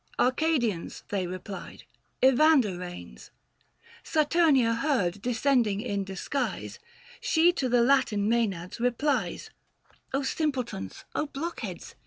[0.19, 1.83] "Arcadians," they replied,
[2.25, 3.29] "Evander reigns."
[4.03, 6.79] Saturnia heard, descending in disguise,
[7.19, 9.51] 605 She to the Latin Maenades replies,
[10.11, 11.93] r simpletons, blockheads